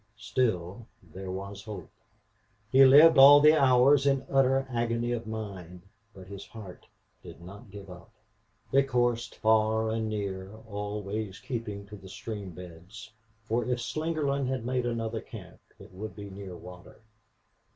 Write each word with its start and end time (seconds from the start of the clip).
Still, 0.17 0.87
there 1.03 1.29
was 1.29 1.63
hope! 1.65 1.91
He 2.71 2.83
lived 2.85 3.19
all 3.19 3.39
the 3.39 3.55
hours 3.55 4.07
in 4.07 4.25
utter 4.31 4.65
agony 4.71 5.11
of 5.11 5.27
mind, 5.27 5.83
but 6.15 6.25
his 6.25 6.43
heart 6.47 6.87
did 7.21 7.39
not 7.39 7.69
give 7.69 7.87
up. 7.87 8.09
They 8.71 8.81
coursed 8.81 9.35
far 9.35 9.91
and 9.91 10.09
near, 10.09 10.55
always 10.67 11.37
keeping 11.37 11.85
to 11.85 11.95
the 11.95 12.09
stream 12.09 12.49
beds, 12.49 13.11
for 13.45 13.63
if 13.63 13.79
Slingerland 13.79 14.47
had 14.47 14.65
made 14.65 14.87
another 14.87 15.21
camp 15.21 15.59
it 15.77 15.91
would 15.93 16.15
be 16.15 16.31
near 16.31 16.55
water. 16.57 17.01